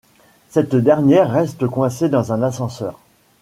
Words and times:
Cette 0.49 0.75
dernière 0.75 1.29
reste 1.29 1.67
coincée 1.67 2.09
dans 2.09 2.33
un 2.33 2.41
ascenseur. 2.41 2.97